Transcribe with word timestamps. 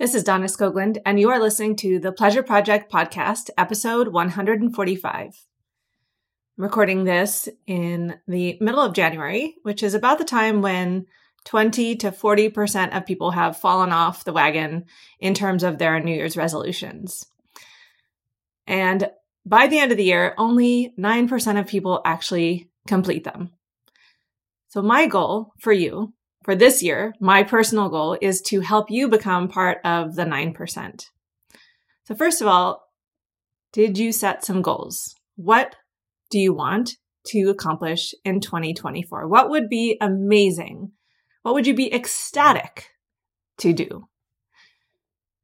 This 0.00 0.14
is 0.14 0.24
Donna 0.24 0.46
Skoglund, 0.46 0.96
and 1.04 1.20
you 1.20 1.28
are 1.28 1.38
listening 1.38 1.76
to 1.76 1.98
the 1.98 2.10
Pleasure 2.10 2.42
Project 2.42 2.90
Podcast, 2.90 3.50
episode 3.58 4.08
145. 4.08 5.46
I'm 6.56 6.64
recording 6.64 7.04
this 7.04 7.50
in 7.66 8.18
the 8.26 8.56
middle 8.62 8.80
of 8.80 8.94
January, 8.94 9.56
which 9.62 9.82
is 9.82 9.92
about 9.92 10.16
the 10.16 10.24
time 10.24 10.62
when 10.62 11.04
20 11.44 11.96
to 11.96 12.12
40% 12.12 12.96
of 12.96 13.04
people 13.04 13.32
have 13.32 13.58
fallen 13.58 13.92
off 13.92 14.24
the 14.24 14.32
wagon 14.32 14.86
in 15.18 15.34
terms 15.34 15.62
of 15.62 15.76
their 15.76 16.00
New 16.00 16.14
Year's 16.14 16.34
resolutions. 16.34 17.26
And 18.66 19.10
by 19.44 19.66
the 19.66 19.80
end 19.80 19.92
of 19.92 19.98
the 19.98 20.04
year, 20.04 20.34
only 20.38 20.94
9% 20.98 21.60
of 21.60 21.66
people 21.66 22.00
actually 22.06 22.70
complete 22.88 23.24
them. 23.24 23.50
So 24.68 24.80
my 24.80 25.04
goal 25.08 25.52
for 25.58 25.74
you 25.74 26.14
for 26.50 26.56
this 26.56 26.82
year, 26.82 27.14
my 27.20 27.44
personal 27.44 27.88
goal 27.88 28.18
is 28.20 28.40
to 28.40 28.58
help 28.58 28.90
you 28.90 29.06
become 29.06 29.46
part 29.46 29.78
of 29.84 30.16
the 30.16 30.24
9%. 30.24 31.04
So, 32.06 32.14
first 32.16 32.40
of 32.40 32.48
all, 32.48 32.82
did 33.72 33.96
you 33.96 34.10
set 34.10 34.44
some 34.44 34.60
goals? 34.60 35.14
What 35.36 35.76
do 36.28 36.40
you 36.40 36.52
want 36.52 36.96
to 37.26 37.50
accomplish 37.50 38.14
in 38.24 38.40
2024? 38.40 39.28
What 39.28 39.48
would 39.48 39.68
be 39.68 39.96
amazing? 40.00 40.90
What 41.42 41.54
would 41.54 41.68
you 41.68 41.74
be 41.74 41.94
ecstatic 41.94 42.88
to 43.58 43.72
do? 43.72 44.08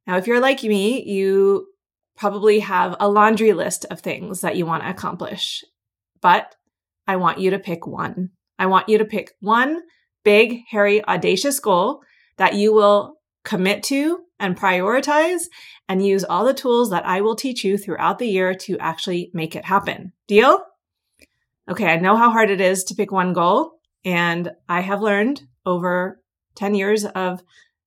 Now, 0.07 0.17
if 0.17 0.27
you're 0.27 0.41
like 0.41 0.61
me, 0.61 1.01
you 1.03 1.67
probably 2.17 2.59
have 2.59 2.97
a 2.99 3.07
laundry 3.07 3.53
list 3.53 3.85
of 3.89 4.01
things 4.01 4.41
that 4.41 4.57
you 4.57 4.65
want 4.65 4.83
to 4.83 4.89
accomplish, 4.89 5.63
but 6.21 6.53
I 7.07 7.15
want 7.15 7.39
you 7.39 7.51
to 7.51 7.59
pick 7.59 7.87
one. 7.87 8.31
I 8.59 8.65
want 8.65 8.89
you 8.89 8.97
to 8.97 9.05
pick 9.05 9.31
one 9.39 9.83
big, 10.27 10.63
hairy, 10.69 11.01
audacious 11.05 11.57
goal 11.61 12.01
that 12.35 12.53
you 12.53 12.73
will 12.73 13.15
commit 13.45 13.81
to 13.81 14.19
and 14.41 14.57
prioritize 14.57 15.43
and 15.87 16.05
use 16.05 16.25
all 16.25 16.43
the 16.43 16.53
tools 16.53 16.89
that 16.89 17.05
I 17.05 17.21
will 17.21 17.37
teach 17.37 17.63
you 17.63 17.77
throughout 17.77 18.19
the 18.19 18.27
year 18.27 18.53
to 18.53 18.77
actually 18.77 19.31
make 19.33 19.55
it 19.55 19.63
happen. 19.63 20.11
Deal? 20.27 20.59
Okay, 21.69 21.85
I 21.85 21.95
know 21.95 22.17
how 22.17 22.29
hard 22.29 22.49
it 22.49 22.59
is 22.59 22.83
to 22.83 22.93
pick 22.93 23.09
one 23.09 23.31
goal, 23.31 23.79
and 24.03 24.51
I 24.67 24.81
have 24.81 25.01
learned 25.01 25.43
over 25.65 26.21
10 26.55 26.75
years 26.75 27.05
of 27.05 27.41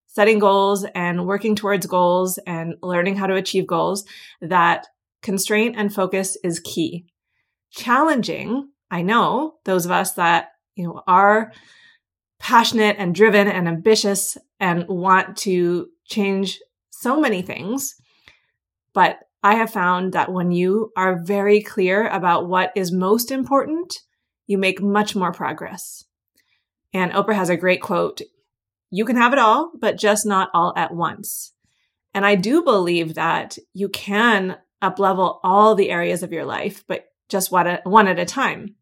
setting 0.07 0.39
goals 0.39 0.87
and 0.95 1.27
working 1.27 1.55
towards 1.55 1.85
goals 1.85 2.39
and 2.47 2.77
learning 2.83 3.17
how 3.17 3.27
to 3.27 3.35
achieve 3.35 3.67
goals 3.67 4.07
that 4.41 4.87
constraint 5.21 5.75
and 5.77 5.95
focus 5.95 6.39
is 6.43 6.59
key. 6.61 7.05
Challenging, 7.71 8.71
I 8.91 9.03
know 9.03 9.57
those 9.67 9.85
of 9.85 9.91
us 9.91 10.13
that, 10.13 10.53
you 10.75 10.85
know, 10.85 11.03
are 11.07 11.53
passionate 12.41 12.97
and 12.99 13.15
driven 13.15 13.47
and 13.47 13.69
ambitious 13.69 14.37
and 14.59 14.89
want 14.89 15.37
to 15.37 15.89
change 16.07 16.59
so 16.91 17.21
many 17.21 17.43
things. 17.43 17.95
But 18.93 19.21
I 19.43 19.55
have 19.55 19.71
found 19.71 20.13
that 20.15 20.33
when 20.33 20.51
you 20.51 20.91
are 20.97 21.23
very 21.23 21.61
clear 21.63 22.09
about 22.09 22.49
what 22.49 22.73
is 22.75 22.91
most 22.91 23.31
important, 23.31 23.95
you 24.47 24.59
make 24.59 24.83
much 24.83 25.15
more 25.15 25.33
progress. 25.33 26.05
And 26.93 27.13
Oprah 27.13 27.35
has 27.35 27.51
a 27.51 27.57
great 27.57 27.81
quote 27.81 28.21
You 28.91 29.05
can 29.05 29.17
have 29.17 29.33
it 29.33 29.39
all, 29.39 29.71
but 29.79 29.97
just 29.97 30.27
not 30.27 30.51
all 30.53 30.73
at 30.77 30.93
once. 30.93 31.53
And 32.13 32.27
I 32.27 32.35
do 32.35 32.63
believe 32.63 33.15
that 33.15 33.57
you 33.73 33.89
can 33.89 34.57
uplevel 34.83 35.39
all 35.45 35.75
the 35.75 35.91
areas 35.91 36.23
of 36.23 36.33
your 36.33 36.45
life, 36.45 36.85
but 36.89 37.05
just 37.29 37.53
one 37.53 37.67
at, 37.67 37.87
one 37.87 38.09
at 38.09 38.19
a 38.19 38.25
time. 38.25 38.75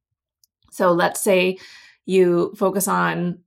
So 0.70 0.92
let's 0.92 1.20
say 1.20 1.58
you 2.06 2.54
focus 2.56 2.88
on 2.88 3.40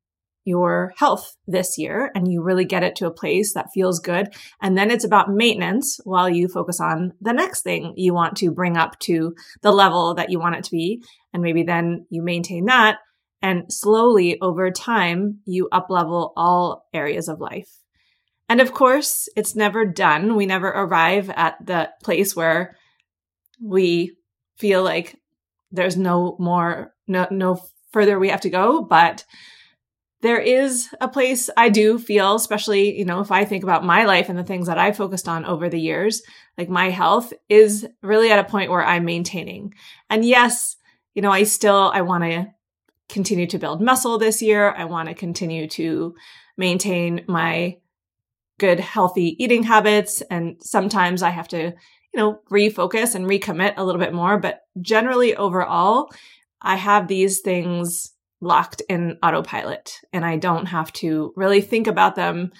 your 0.44 0.94
health 0.97 1.36
this 1.47 1.78
year 1.78 2.11
and 2.16 2.31
you 2.31 2.42
really 2.42 2.66
get 2.66 2.84
it 2.84 2.95
to 2.95 3.06
a 3.06 3.14
place 3.14 3.53
that 3.53 3.70
feels 3.73 4.00
good. 4.00 4.28
And 4.61 4.78
then 4.78 4.89
it's 4.89 5.06
about 5.06 5.30
maintenance 5.30 6.00
while 6.03 6.30
you 6.30 6.48
focus 6.48 6.80
on 6.80 7.14
the 7.22 7.33
next 7.33 7.61
thing 7.61 7.94
you 7.95 8.14
want 8.14 8.38
to 8.38 8.52
bring 8.52 8.78
up 8.78 8.98
to 9.00 9.36
the 9.61 9.72
level 9.72 10.16
that 10.16 10.31
you 10.31 10.39
want 10.39 10.56
it 10.56 10.64
to 10.66 10.72
be. 10.72 11.03
And 11.33 11.44
maybe 11.44 11.64
then 11.64 12.06
you 12.09 12.23
maintain 12.23 12.66
that. 12.66 12.98
And 13.42 13.71
slowly 13.71 14.39
over 14.42 14.71
time, 14.71 15.39
you 15.45 15.67
up 15.71 15.88
level 15.89 16.33
all 16.36 16.87
areas 16.93 17.27
of 17.27 17.39
life. 17.39 17.70
And 18.49 18.60
of 18.60 18.73
course, 18.73 19.30
it's 19.36 19.55
never 19.55 19.86
done. 19.86 20.36
We 20.36 20.45
never 20.45 20.67
arrive 20.67 21.30
at 21.30 21.55
the 21.66 21.89
place 22.04 22.36
where 22.36 22.76
we 23.64 24.16
feel 24.58 24.83
like 24.83 25.17
there's 25.71 25.98
no 25.98 26.36
more, 26.37 26.93
no, 27.08 27.27
no 27.32 27.61
further 27.92 28.20
we 28.20 28.30
have 28.30 28.42
to 28.42 28.49
go. 28.49 28.83
But 28.83 29.23
there 30.21 30.39
is 30.39 30.89
a 30.99 31.08
place 31.08 31.49
I 31.58 31.70
do 31.70 31.98
feel, 31.98 32.36
especially, 32.36 32.98
you 32.98 33.05
know, 33.05 33.21
if 33.21 33.32
I 33.32 33.45
think 33.45 33.64
about 33.64 33.83
my 33.83 34.05
life 34.05 34.30
and 34.30 34.37
the 34.37 34.43
things 34.43 34.67
that 34.67 34.77
I 34.77 34.92
focused 34.92 35.27
on 35.27 35.45
over 35.45 35.67
the 35.67 35.80
years, 35.80 36.21
like 36.58 36.70
my 36.70 36.89
health 36.89 37.33
is 37.49 37.87
really 38.04 38.31
at 38.31 38.39
a 38.39 38.49
point 38.49 38.70
where 38.70 38.86
I'm 38.86 39.05
maintaining. 39.05 39.73
And 40.10 40.23
yes, 40.23 40.76
you 41.15 41.21
know, 41.21 41.31
I 41.31 41.43
still, 41.43 41.92
I 41.93 42.02
want 42.02 42.23
to 42.23 42.48
continue 43.10 43.48
to 43.48 43.58
build 43.58 43.81
muscle 43.81 44.17
this 44.17 44.42
year. 44.42 44.71
I 44.71 44.86
want 44.86 45.10
to 45.10 45.15
continue 45.15 45.67
to 45.70 46.15
maintain 46.55 47.26
my 47.27 47.77
good, 48.60 48.80
healthy 48.80 49.43
eating 49.43 49.64
habits. 49.64 50.21
And 50.21 50.58
sometimes 50.61 51.23
I 51.23 51.31
have 51.31 51.48
to, 51.49 51.73
you 52.14 52.20
know, 52.20 52.39
refocus 52.52 53.15
and 53.15 53.26
recommit 53.26 53.73
a 53.77 53.83
little 53.83 53.99
bit 53.99 54.14
more. 54.14 54.37
But 54.37 54.61
generally 54.80 55.36
overall, 55.36 56.11
I 56.61 56.76
have 56.76 57.08
these 57.08 57.39
things 57.39 58.11
locked 58.42 58.82
in 58.90 59.18
autopilot 59.24 60.00
and 60.12 60.26
I 60.26 60.38
don't 60.38 60.66
have 60.66 60.92
to 60.94 61.32
really 61.36 61.62
think 61.62 61.88
about 61.88 62.16
them 62.16 62.52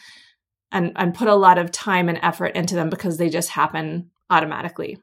and, 0.72 0.94
and 0.96 1.14
put 1.14 1.28
a 1.28 1.36
lot 1.36 1.58
of 1.58 1.72
time 1.72 2.08
and 2.08 2.20
effort 2.22 2.56
into 2.56 2.76
them 2.76 2.90
because 2.90 3.18
they 3.18 3.30
just 3.30 3.50
happen 3.50 4.12
automatically. 4.30 5.00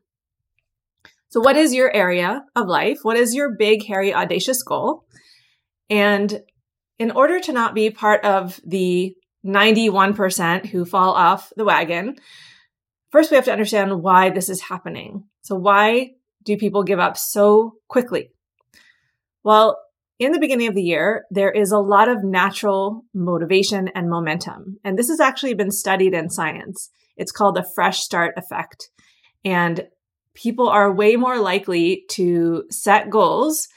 So, 1.31 1.41
what 1.41 1.57
is 1.57 1.75
your 1.75 1.95
area 1.95 2.43
of 2.57 2.69
life? 2.69 3.01
What 3.03 3.19
is 3.19 3.35
your 3.35 3.55
big, 3.55 3.85
hairy, 3.85 4.15
audacious 4.15 4.63
goal? 4.63 5.05
And 5.91 6.43
in 6.99 7.11
order 7.11 7.39
to 7.41 7.53
not 7.53 7.75
be 7.75 7.91
part 7.91 8.25
of 8.25 8.59
the 8.65 9.15
91% 9.45 10.67
who 10.67 10.85
fall 10.85 11.13
off 11.13 11.53
the 11.57 11.65
wagon, 11.65 12.17
first 13.11 13.31
we 13.31 13.37
have 13.37 13.45
to 13.45 13.53
understand 13.53 14.03
why 14.03 14.31
this 14.31 14.49
is 14.49 14.63
happening. 14.63 15.25
So, 15.43 15.55
why 15.55 16.13
do 16.45 16.57
people 16.57 16.83
give 16.83 16.99
up 16.99 17.19
so 17.19 17.75
quickly? 17.89 18.31
Well, 19.45 19.79
in 20.19 20.33
the 20.33 20.41
beginning 20.41 20.69
of 20.69 20.75
the 20.75 20.83
year, 20.83 21.25
there 21.31 21.51
is 21.51 21.71
a 21.71 21.79
lot 21.79 22.09
of 22.09 22.25
natural 22.25 23.05
motivation 23.15 23.89
and 23.89 24.11
momentum. 24.11 24.79
And 24.83 24.99
this 24.99 25.09
has 25.09 25.21
actually 25.21 25.55
been 25.55 25.71
studied 25.71 26.13
in 26.13 26.29
science. 26.29 26.91
It's 27.17 27.33
called 27.33 27.55
the 27.55 27.69
fresh 27.75 28.01
start 28.01 28.35
effect. 28.37 28.91
And 29.45 29.87
people 30.35 30.69
are 30.69 30.93
way 30.93 31.17
more 31.17 31.39
likely 31.39 32.05
to 32.11 32.65
set 32.71 33.11
goals 33.11 33.69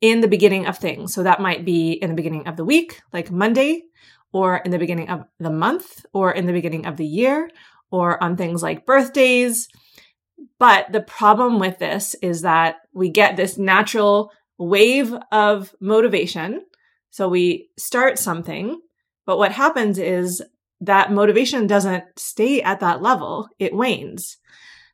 in 0.00 0.20
the 0.20 0.28
beginning 0.28 0.66
of 0.66 0.78
things. 0.78 1.12
So 1.12 1.22
that 1.22 1.40
might 1.40 1.64
be 1.64 1.92
in 1.92 2.08
the 2.08 2.16
beginning 2.16 2.46
of 2.46 2.56
the 2.56 2.64
week, 2.64 3.00
like 3.12 3.30
Monday, 3.30 3.82
or 4.32 4.56
in 4.58 4.70
the 4.70 4.78
beginning 4.78 5.10
of 5.10 5.24
the 5.38 5.50
month, 5.50 6.06
or 6.14 6.32
in 6.32 6.46
the 6.46 6.52
beginning 6.52 6.86
of 6.86 6.96
the 6.96 7.06
year, 7.06 7.50
or 7.90 8.22
on 8.22 8.36
things 8.36 8.62
like 8.62 8.86
birthdays. 8.86 9.68
But 10.58 10.92
the 10.92 11.02
problem 11.02 11.58
with 11.58 11.78
this 11.78 12.14
is 12.22 12.42
that 12.42 12.76
we 12.94 13.10
get 13.10 13.36
this 13.36 13.58
natural 13.58 14.30
wave 14.60 15.14
of 15.32 15.74
motivation. 15.80 16.60
So 17.08 17.28
we 17.28 17.70
start 17.78 18.18
something, 18.18 18.80
but 19.26 19.38
what 19.38 19.52
happens 19.52 19.98
is 19.98 20.42
that 20.82 21.12
motivation 21.12 21.66
doesn't 21.66 22.04
stay 22.16 22.62
at 22.62 22.80
that 22.80 23.02
level, 23.02 23.48
it 23.58 23.74
wanes. 23.74 24.36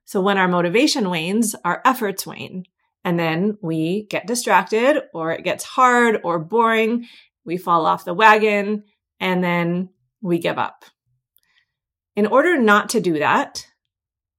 So 0.04 0.20
when 0.20 0.38
our 0.38 0.48
motivation 0.48 1.10
wanes, 1.10 1.54
our 1.64 1.82
efforts 1.84 2.26
wane. 2.26 2.64
And 3.04 3.18
then 3.18 3.58
we 3.60 4.06
get 4.08 4.26
distracted, 4.26 5.02
or 5.12 5.32
it 5.32 5.44
gets 5.44 5.62
hard 5.62 6.20
or 6.24 6.38
boring. 6.38 7.06
We 7.44 7.56
fall 7.56 7.86
off 7.86 8.04
the 8.04 8.14
wagon, 8.14 8.84
and 9.20 9.44
then 9.44 9.90
we 10.20 10.38
give 10.38 10.58
up. 10.58 10.84
In 12.16 12.26
order 12.26 12.56
not 12.56 12.88
to 12.90 13.00
do 13.00 13.18
that, 13.18 13.66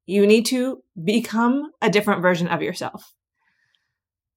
you 0.05 0.25
need 0.25 0.45
to 0.47 0.83
become 1.01 1.71
a 1.81 1.89
different 1.89 2.21
version 2.21 2.47
of 2.47 2.61
yourself. 2.61 3.13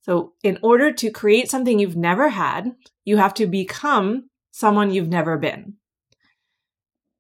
So, 0.02 0.32
in 0.43 0.58
order 0.62 0.93
to 0.93 1.11
create 1.11 1.50
something 1.50 1.79
you've 1.79 1.97
never 1.97 2.31
had, 2.31 2.75
you 3.05 3.19
have 3.19 3.35
to 3.35 3.47
become 3.47 4.31
someone 4.50 4.91
you've 4.91 5.08
never 5.08 5.37
been. 5.37 5.75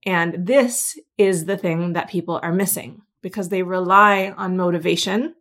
And 0.06 0.46
this 0.46 0.98
is 1.18 1.44
the 1.44 1.58
thing 1.58 1.92
that 1.92 2.08
people 2.08 2.40
are 2.42 2.52
missing 2.52 3.02
because 3.22 3.50
they 3.50 3.62
rely 3.62 4.32
on 4.36 4.56
motivation 4.56 5.34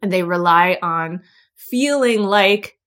and 0.00 0.12
they 0.12 0.22
rely 0.22 0.78
on 0.82 1.22
feeling 1.56 2.22
like 2.22 2.78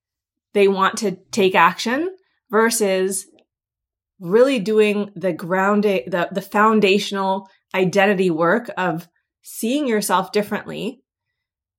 they 0.54 0.68
want 0.68 0.98
to 1.00 1.18
take 1.32 1.54
action 1.54 2.16
versus 2.50 3.28
really 4.20 4.60
doing 4.60 5.12
the 5.16 5.34
grounding, 5.34 6.04
the, 6.08 6.30
the 6.32 6.42
foundational 6.42 7.50
identity 7.76 8.30
work 8.30 8.70
of 8.78 9.08
seeing 9.42 9.88
yourself 9.88 10.32
differently 10.32 11.02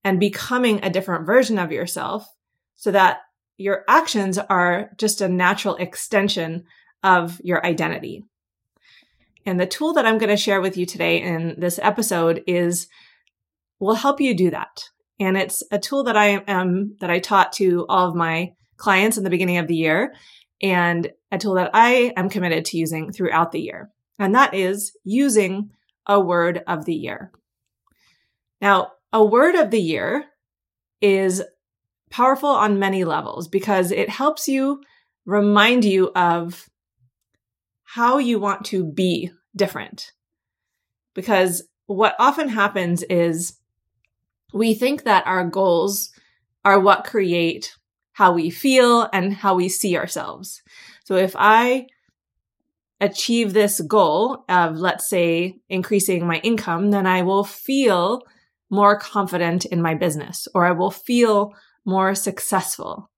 and 0.05 0.21
becoming 0.21 0.83
a 0.83 0.91
different 0.91 1.27
version 1.27 1.59
of 1.59 1.73
yourself 1.73 2.27
so 2.77 2.91
that 2.91 3.21
your 3.57 3.85
actions 3.89 4.39
are 4.39 4.91
just 4.97 5.21
a 5.21 5.29
natural 5.29 5.77
extension 5.77 6.65
of 7.03 7.41
your 7.45 7.65
identity. 7.65 8.25
And 9.45 9.61
the 9.61 9.67
tool 9.67 9.95
that 9.95 10.07
I'm 10.07 10.19
going 10.19 10.31
to 10.31 10.37
share 10.37 10.61
with 10.61 10.77
you 10.77 10.87
today 10.87 11.21
in 11.21 11.57
this 11.59 11.79
episode 11.83 12.43
is 12.47 12.89
will 13.79 13.95
help 13.95 14.21
you 14.21 14.35
do 14.35 14.51
that. 14.51 14.85
And 15.19 15.37
it's 15.37 15.63
a 15.71 15.79
tool 15.79 16.05
that 16.05 16.17
I 16.17 16.43
am 16.47 16.97
that 17.01 17.11
I 17.11 17.19
taught 17.19 17.53
to 17.55 17.87
all 17.89 18.09
of 18.09 18.15
my 18.15 18.55
clients 18.77 19.19
in 19.19 19.25
the 19.25 19.31
beginning 19.31 19.59
of 19.59 19.67
the 19.67 19.77
year 19.77 20.15
and 20.63 21.11
a 21.31 21.39
tool 21.39 21.55
that 21.55 21.71
I 21.75 22.13
am 22.17 22.31
committed 22.31 22.65
to 22.67 22.79
using 22.79 23.13
throughout 23.13 23.53
the 23.53 23.61
year. 23.61 23.91
And 24.19 24.35
that 24.35 24.55
is 24.55 24.97
using 25.05 25.71
a 26.07 26.21
word 26.21 26.63
of 26.67 26.85
the 26.85 26.95
year. 26.95 27.31
Now, 28.61 28.93
a 29.13 29.25
word 29.25 29.55
of 29.55 29.71
the 29.71 29.81
year 29.81 30.27
is 31.01 31.43
powerful 32.11 32.49
on 32.49 32.79
many 32.79 33.05
levels 33.05 33.49
because 33.49 33.91
it 33.91 34.09
helps 34.09 34.49
you 34.49 34.81
remind 35.25 35.85
you 35.85 36.11
of 36.15 36.69
how 37.85 38.19
you 38.19 38.39
want 38.39 38.65
to 38.67 38.85
be 38.85 39.31
different. 39.57 40.13
Because 41.15 41.65
what 41.87 42.15
often 42.19 42.49
happens 42.49 43.03
is 43.05 43.59
we 44.53 44.75
think 44.75 45.05
that 45.05 45.27
our 45.27 45.45
goals 45.45 46.11
are 46.65 46.79
what 46.79 47.05
create 47.05 47.75
how 48.13 48.33
we 48.33 48.51
feel 48.51 49.09
and 49.13 49.33
how 49.33 49.55
we 49.55 49.69
see 49.69 49.97
ourselves. 49.97 50.63
So 51.05 51.17
if 51.17 51.35
I 51.37 51.87
achieve 53.01 53.53
this 53.53 53.81
goal 53.81 54.45
of, 54.49 54.77
let's 54.77 55.09
say, 55.09 55.59
increasing 55.69 56.27
my 56.27 56.39
income, 56.39 56.91
then 56.91 57.07
I 57.07 57.23
will 57.23 57.45
feel 57.45 58.23
more 58.71 58.99
confident 58.99 59.65
in 59.67 59.83
my 59.83 59.95
business 59.95 60.47
or 60.55 60.65
I 60.65 60.73
will 60.73 60.91
feel 60.91 61.53
more 61.85 62.15
successful. 62.15 63.11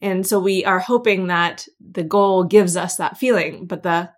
And 0.00 0.26
so 0.26 0.40
we 0.40 0.64
are 0.64 0.80
hoping 0.80 1.28
that 1.28 1.66
the 1.78 2.02
goal 2.02 2.44
gives 2.44 2.76
us 2.76 2.96
that 2.96 3.18
feeling, 3.18 3.66
but 3.66 3.82
the 3.82 4.10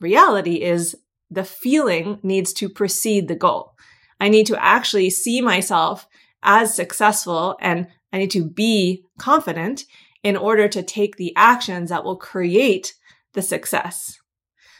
reality 0.00 0.62
is 0.62 0.96
the 1.30 1.44
feeling 1.44 2.18
needs 2.22 2.52
to 2.54 2.68
precede 2.68 3.28
the 3.28 3.36
goal. 3.36 3.74
I 4.18 4.28
need 4.28 4.46
to 4.46 4.62
actually 4.62 5.10
see 5.10 5.40
myself 5.40 6.08
as 6.42 6.74
successful 6.74 7.56
and 7.60 7.86
I 8.12 8.18
need 8.18 8.30
to 8.32 8.44
be 8.44 9.04
confident 9.18 9.84
in 10.22 10.36
order 10.36 10.68
to 10.68 10.82
take 10.82 11.16
the 11.16 11.32
actions 11.36 11.90
that 11.90 12.04
will 12.04 12.16
create 12.16 12.94
the 13.34 13.42
success. 13.42 14.18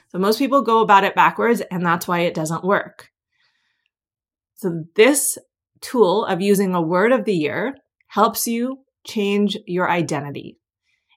So 0.09 0.19
most 0.19 0.39
people 0.39 0.63
go 0.63 0.81
about 0.81 1.05
it 1.05 1.15
backwards 1.15 1.61
and 1.71 1.87
that's 1.87 2.09
why 2.09 2.21
it 2.21 2.35
doesn't 2.35 2.65
work. 2.65 3.10
So 4.61 4.85
this 4.95 5.39
tool 5.81 6.27
of 6.27 6.43
using 6.43 6.75
a 6.75 6.83
word 6.83 7.13
of 7.13 7.25
the 7.25 7.35
year 7.35 7.75
helps 8.09 8.47
you 8.47 8.81
change 9.07 9.57
your 9.67 9.91
identity. 9.91 10.59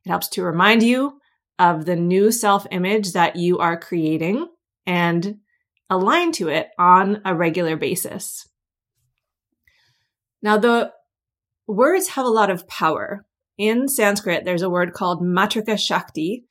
It 0.06 0.10
helps 0.10 0.30
to 0.30 0.44
remind 0.44 0.82
you 0.82 1.20
of 1.60 1.84
the 1.84 1.98
new 1.98 2.32
self 2.32 2.66
image 2.72 3.12
that 3.12 3.36
you 3.36 3.58
are 3.58 3.78
creating 3.78 4.48
and 4.86 5.40
align 5.90 6.32
to 6.34 6.48
it 6.48 6.70
on 6.80 7.22
a 7.26 7.36
regular 7.36 7.76
basis. 7.76 8.48
Now, 10.42 10.58
the 10.58 10.94
words 11.68 12.10
have 12.10 12.26
a 12.26 12.30
lot 12.30 12.50
of 12.50 12.68
power. 12.70 13.26
In 13.58 13.90
Sanskrit, 13.90 14.46
there's 14.46 14.62
a 14.62 14.70
word 14.70 14.94
called 14.94 15.22
Matrika 15.22 15.78
Shakti. 15.78 16.46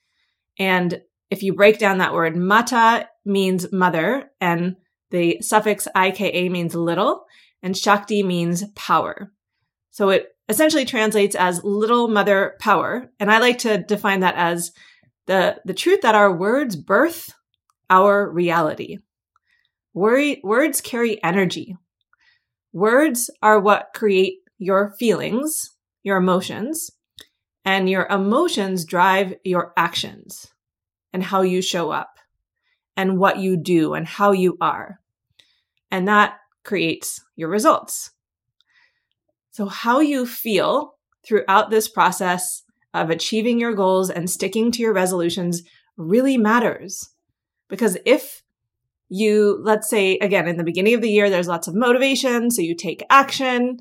And 0.58 1.00
if 1.30 1.42
you 1.42 1.54
break 1.54 1.78
down 1.78 1.98
that 1.98 2.12
word, 2.12 2.36
mata 2.36 3.08
means 3.24 3.72
mother, 3.72 4.30
and 4.42 4.76
the 5.12 5.40
suffix 5.40 5.86
ika 5.96 6.48
means 6.50 6.74
little, 6.74 7.26
and 7.62 7.76
Shakti 7.76 8.24
means 8.24 8.64
power. 8.74 9.32
So 9.90 10.08
it 10.08 10.34
essentially 10.48 10.84
translates 10.84 11.36
as 11.36 11.62
little 11.62 12.08
mother 12.08 12.56
power. 12.58 13.08
And 13.20 13.30
I 13.30 13.38
like 13.38 13.58
to 13.58 13.78
define 13.78 14.20
that 14.20 14.34
as 14.34 14.72
the, 15.26 15.60
the 15.64 15.74
truth 15.74 16.00
that 16.00 16.16
our 16.16 16.34
words 16.34 16.74
birth 16.74 17.32
our 17.88 18.28
reality. 18.28 18.98
Worry, 19.92 20.40
words 20.42 20.80
carry 20.80 21.22
energy. 21.22 21.76
Words 22.72 23.30
are 23.42 23.60
what 23.60 23.90
create 23.94 24.38
your 24.56 24.94
feelings, 24.98 25.70
your 26.02 26.16
emotions, 26.16 26.90
and 27.66 27.88
your 27.88 28.06
emotions 28.06 28.86
drive 28.86 29.34
your 29.44 29.74
actions 29.76 30.46
and 31.12 31.22
how 31.22 31.42
you 31.42 31.60
show 31.60 31.90
up 31.90 32.16
and 32.96 33.18
what 33.18 33.36
you 33.36 33.58
do 33.58 33.92
and 33.92 34.06
how 34.06 34.32
you 34.32 34.56
are. 34.60 34.98
And 35.92 36.08
that 36.08 36.38
creates 36.64 37.20
your 37.36 37.50
results. 37.50 38.10
So, 39.50 39.66
how 39.66 40.00
you 40.00 40.26
feel 40.26 40.94
throughout 41.24 41.70
this 41.70 41.86
process 41.86 42.62
of 42.94 43.10
achieving 43.10 43.60
your 43.60 43.74
goals 43.74 44.10
and 44.10 44.28
sticking 44.28 44.72
to 44.72 44.82
your 44.82 44.94
resolutions 44.94 45.62
really 45.96 46.38
matters. 46.38 47.10
Because 47.68 47.98
if 48.06 48.42
you, 49.08 49.60
let's 49.62 49.88
say, 49.88 50.16
again, 50.18 50.48
in 50.48 50.56
the 50.56 50.64
beginning 50.64 50.94
of 50.94 51.02
the 51.02 51.10
year, 51.10 51.28
there's 51.28 51.48
lots 51.48 51.68
of 51.68 51.74
motivation, 51.74 52.50
so 52.50 52.62
you 52.62 52.74
take 52.74 53.04
action, 53.10 53.76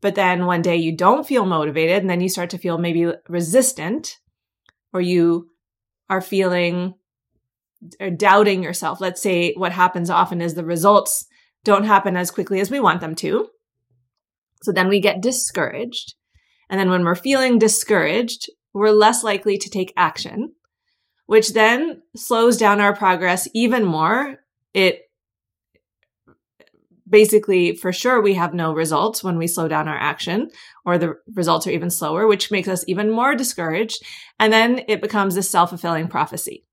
but 0.00 0.14
then 0.14 0.46
one 0.46 0.62
day 0.62 0.76
you 0.76 0.96
don't 0.96 1.26
feel 1.26 1.44
motivated, 1.44 2.00
and 2.00 2.08
then 2.08 2.20
you 2.20 2.28
start 2.28 2.50
to 2.50 2.58
feel 2.58 2.78
maybe 2.78 3.12
resistant, 3.28 4.16
or 4.92 5.00
you 5.00 5.48
are 6.08 6.20
feeling 6.20 6.94
or 8.00 8.10
doubting 8.10 8.62
yourself. 8.62 9.00
Let's 9.00 9.22
say 9.22 9.52
what 9.54 9.72
happens 9.72 10.10
often 10.10 10.40
is 10.40 10.54
the 10.54 10.64
results 10.64 11.26
don't 11.64 11.84
happen 11.84 12.16
as 12.16 12.30
quickly 12.30 12.60
as 12.60 12.70
we 12.70 12.80
want 12.80 13.00
them 13.00 13.14
to. 13.16 13.48
So 14.62 14.72
then 14.72 14.88
we 14.88 15.00
get 15.00 15.22
discouraged. 15.22 16.14
And 16.68 16.78
then 16.78 16.90
when 16.90 17.04
we're 17.04 17.14
feeling 17.14 17.58
discouraged, 17.58 18.50
we're 18.74 18.90
less 18.90 19.24
likely 19.24 19.58
to 19.58 19.70
take 19.70 19.92
action, 19.96 20.54
which 21.26 21.52
then 21.52 22.02
slows 22.16 22.56
down 22.56 22.80
our 22.80 22.94
progress 22.94 23.48
even 23.54 23.84
more. 23.84 24.36
It 24.74 25.02
basically, 27.08 27.74
for 27.74 27.92
sure, 27.92 28.20
we 28.20 28.34
have 28.34 28.52
no 28.52 28.72
results 28.72 29.24
when 29.24 29.38
we 29.38 29.46
slow 29.46 29.68
down 29.68 29.88
our 29.88 29.96
action, 29.96 30.50
or 30.84 30.98
the 30.98 31.14
results 31.34 31.66
are 31.66 31.70
even 31.70 31.90
slower, 31.90 32.26
which 32.26 32.50
makes 32.50 32.68
us 32.68 32.84
even 32.86 33.10
more 33.10 33.34
discouraged. 33.34 34.02
And 34.38 34.52
then 34.52 34.82
it 34.88 35.00
becomes 35.00 35.36
a 35.36 35.42
self 35.42 35.70
fulfilling 35.70 36.08
prophecy. 36.08 36.64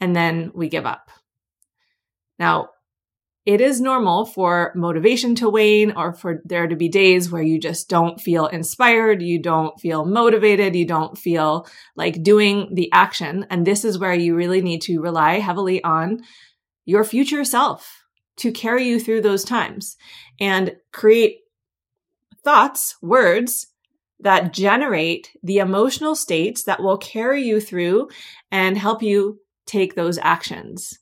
And 0.00 0.14
then 0.14 0.52
we 0.54 0.68
give 0.68 0.86
up. 0.86 1.10
Now, 2.38 2.70
it 3.46 3.60
is 3.60 3.80
normal 3.80 4.24
for 4.24 4.72
motivation 4.74 5.34
to 5.34 5.50
wane 5.50 5.92
or 5.92 6.14
for 6.14 6.40
there 6.44 6.66
to 6.66 6.76
be 6.76 6.88
days 6.88 7.30
where 7.30 7.42
you 7.42 7.60
just 7.60 7.90
don't 7.90 8.20
feel 8.20 8.46
inspired, 8.46 9.20
you 9.20 9.38
don't 9.38 9.78
feel 9.78 10.06
motivated, 10.06 10.74
you 10.74 10.86
don't 10.86 11.18
feel 11.18 11.66
like 11.94 12.22
doing 12.22 12.74
the 12.74 12.90
action. 12.92 13.46
And 13.50 13.66
this 13.66 13.84
is 13.84 13.98
where 13.98 14.14
you 14.14 14.34
really 14.34 14.62
need 14.62 14.80
to 14.82 15.00
rely 15.00 15.40
heavily 15.40 15.84
on 15.84 16.22
your 16.86 17.04
future 17.04 17.44
self 17.44 18.04
to 18.36 18.50
carry 18.50 18.88
you 18.88 18.98
through 18.98 19.20
those 19.20 19.44
times 19.44 19.96
and 20.40 20.76
create 20.92 21.40
thoughts, 22.42 22.96
words 23.02 23.66
that 24.20 24.54
generate 24.54 25.30
the 25.42 25.58
emotional 25.58 26.14
states 26.14 26.64
that 26.64 26.82
will 26.82 26.96
carry 26.96 27.42
you 27.42 27.60
through 27.60 28.08
and 28.50 28.78
help 28.78 29.02
you 29.02 29.38
take 29.66 29.94
those 29.94 30.18
actions. 30.18 30.98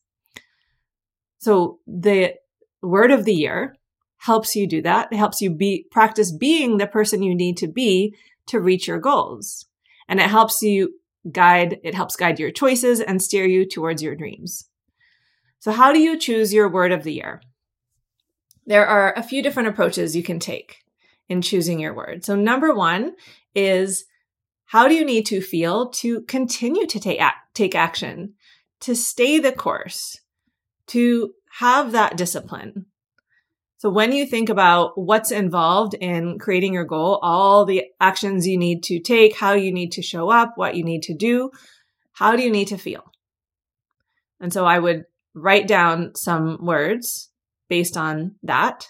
So 1.43 1.81
the 1.89 2.35
word 2.83 3.11
of 3.11 3.25
the 3.25 3.35
year 3.35 3.75
helps 4.19 4.55
you 4.55 4.69
do 4.69 4.81
that. 4.83 5.09
It 5.11 5.17
helps 5.17 5.41
you 5.41 5.51
be 5.51 5.87
practice 5.91 6.31
being 6.31 6.79
the 6.79 6.87
person 6.87 7.21
you 7.21 7.35
need 7.35 7.57
to 7.57 7.67
be 7.67 8.15
to 8.47 8.61
reach 8.61 8.87
your 8.87 9.01
goals. 9.01 9.67
And 10.09 10.21
it 10.21 10.31
helps 10.31 10.63
you 10.63 10.95
guide, 11.33 11.81
it 11.83 11.97
helps 11.97 12.15
guide 12.15 12.39
your 12.39 12.53
choices 12.53 13.01
and 13.01 13.21
steer 13.21 13.45
you 13.45 13.67
towards 13.67 14.05
your 14.05 14.15
dreams. 14.15 14.69
So 15.59 15.73
how 15.73 15.93
do 15.93 15.99
you 15.99 16.17
choose 16.17 16.55
your 16.55 16.69
word 16.69 16.93
of 16.93 17.03
the 17.03 17.15
year? 17.15 17.43
There 18.65 18.87
are 18.87 19.13
a 19.17 19.23
few 19.25 19.43
different 19.43 19.69
approaches 19.69 20.15
you 20.15 20.23
can 20.23 20.39
take 20.39 20.85
in 21.29 21.43
choosing 21.43 21.81
your 21.81 21.93
word. 21.93 22.25
So 22.25 22.37
number 22.37 22.73
one 22.73 23.17
is 23.53 24.05
how 24.67 24.87
do 24.87 24.95
you 24.95 25.05
need 25.05 25.27
to 25.27 25.41
feel 25.41 25.91
to 25.91 26.21
continue 26.23 26.87
to 26.87 27.01
take, 27.01 27.21
take 27.53 27.75
action, 27.75 28.35
to 28.83 28.95
stay 28.95 29.41
the 29.41 29.51
course, 29.51 30.22
to 30.93 31.33
have 31.59 31.93
that 31.93 32.17
discipline. 32.17 32.87
So 33.79 33.91
when 33.91 34.13
you 34.13 34.27
think 34.27 34.49
about 34.49 34.97
what's 34.97 35.33
involved 35.33 35.95
in 35.95 36.39
creating 36.39 36.73
your 36.73 36.85
goal, 36.85 37.19
all 37.21 37.65
the 37.65 37.87
actions 38.01 38.47
you 38.47 38.57
need 38.57 38.85
to 38.85 39.01
take, 39.01 39.37
how 39.37 39.55
you 39.55 39.73
need 39.73 39.91
to 39.93 40.03
show 40.03 40.31
up, 40.31 40.53
what 40.55 40.77
you 40.77 40.85
need 40.85 41.03
to 41.03 41.15
do, 41.15 41.51
how 42.13 42.37
do 42.37 42.43
you 42.43 42.51
need 42.51 42.69
to 42.69 42.79
feel? 42.79 43.11
And 44.41 44.53
so 44.53 44.65
I 44.65 44.79
would 44.79 45.05
write 45.35 45.67
down 45.67 46.15
some 46.15 46.65
words 46.65 47.31
based 47.69 47.97
on 47.97 48.37
that. 48.45 48.87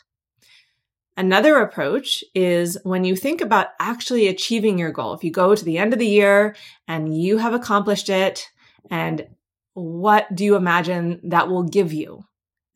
Another 1.17 1.59
approach 1.59 2.25
is 2.35 2.79
when 2.85 3.05
you 3.05 3.17
think 3.17 3.41
about 3.41 3.69
actually 3.79 4.29
achieving 4.29 4.79
your 4.79 4.93
goal. 4.93 5.15
If 5.15 5.25
you 5.25 5.31
go 5.31 5.55
to 5.55 5.65
the 5.65 5.79
end 5.79 5.93
of 5.93 5.99
the 5.99 6.07
year 6.07 6.57
and 6.89 7.17
you 7.17 7.39
have 7.39 7.55
accomplished 7.55 8.09
it 8.09 8.47
and 8.91 9.27
what 9.75 10.35
do 10.35 10.45
you 10.45 10.57
imagine 10.57 11.21
that 11.25 11.49
will 11.49 11.63
give 11.63 11.93
you? 11.93 12.25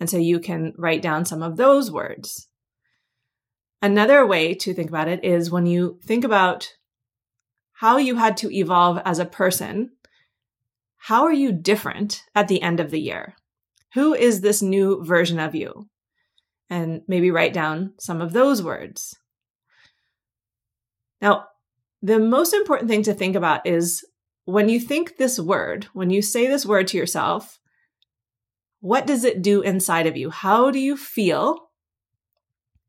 And 0.00 0.08
so 0.08 0.16
you 0.16 0.40
can 0.40 0.74
write 0.76 1.02
down 1.02 1.24
some 1.24 1.42
of 1.42 1.56
those 1.56 1.90
words. 1.90 2.48
Another 3.82 4.26
way 4.26 4.54
to 4.54 4.74
think 4.74 4.88
about 4.88 5.08
it 5.08 5.24
is 5.24 5.50
when 5.50 5.66
you 5.66 5.98
think 6.04 6.24
about 6.24 6.72
how 7.74 7.98
you 7.98 8.16
had 8.16 8.36
to 8.38 8.50
evolve 8.50 9.00
as 9.04 9.18
a 9.18 9.26
person, 9.26 9.90
how 10.96 11.24
are 11.24 11.32
you 11.32 11.52
different 11.52 12.22
at 12.34 12.48
the 12.48 12.62
end 12.62 12.80
of 12.80 12.90
the 12.90 13.00
year? 13.00 13.34
Who 13.94 14.14
is 14.14 14.40
this 14.40 14.62
new 14.62 15.04
version 15.04 15.38
of 15.38 15.54
you? 15.54 15.88
And 16.68 17.02
maybe 17.06 17.30
write 17.30 17.52
down 17.52 17.92
some 18.00 18.20
of 18.20 18.32
those 18.32 18.62
words. 18.62 19.16
Now, 21.20 21.46
the 22.02 22.18
most 22.18 22.52
important 22.54 22.90
thing 22.90 23.02
to 23.04 23.14
think 23.14 23.36
about 23.36 23.66
is 23.66 24.04
when 24.46 24.68
you 24.68 24.80
think 24.80 25.16
this 25.16 25.38
word, 25.38 25.88
when 25.92 26.08
you 26.08 26.22
say 26.22 26.46
this 26.46 26.64
word 26.64 26.86
to 26.88 26.96
yourself, 26.96 27.58
what 28.80 29.06
does 29.06 29.24
it 29.24 29.42
do 29.42 29.60
inside 29.60 30.06
of 30.06 30.16
you? 30.16 30.30
How 30.30 30.70
do 30.70 30.78
you 30.78 30.96
feel? 30.96 31.58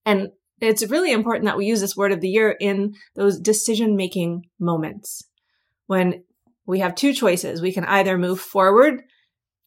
And 0.06 0.30
it's 0.62 0.88
really 0.88 1.12
important 1.12 1.46
that 1.46 1.58
we 1.58 1.66
use 1.66 1.82
this 1.82 1.98
word 1.98 2.12
of 2.12 2.22
the 2.22 2.30
year 2.30 2.56
in 2.60 2.94
those 3.16 3.40
decision 3.40 3.96
making 3.96 4.44
moments 4.60 5.24
when 5.88 6.24
we 6.68 6.80
have 6.80 6.94
two 6.94 7.12
choices. 7.12 7.60
We 7.60 7.74
can 7.74 7.86
either 7.86 8.20
move 8.20 8.40
forward 8.40 9.02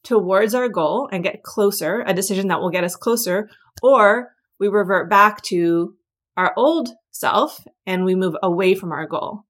towards 0.04 0.54
our 0.54 0.68
goal 0.68 1.08
and 1.12 1.24
get 1.24 1.42
closer, 1.42 2.04
a 2.06 2.14
decision 2.14 2.48
that 2.48 2.60
will 2.60 2.70
get 2.70 2.84
us 2.84 2.94
closer, 2.94 3.48
or 3.82 4.30
we 4.60 4.68
revert 4.68 5.10
back 5.10 5.42
to 5.42 5.94
our 6.36 6.52
old 6.56 6.90
self 7.10 7.66
and 7.84 8.04
we 8.04 8.14
move 8.14 8.36
away 8.42 8.76
from 8.76 8.92
our 8.92 9.06
goal. 9.06 9.44